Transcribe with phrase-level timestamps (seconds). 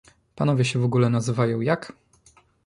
[0.35, 1.93] Panowie się w ogóle nazywają jak?